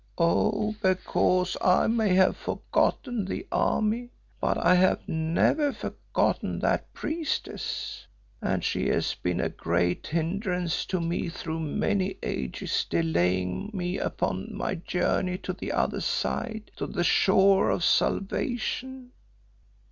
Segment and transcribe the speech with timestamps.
[0.17, 0.75] Oh!
[0.81, 8.07] because I may have forgotten the army, but I have never forgotten that priestess,
[8.41, 14.47] and she has been a great hindrance to me through many ages, delaying me upon
[14.55, 19.11] my journey to the Other Side, to the Shore of Salvation.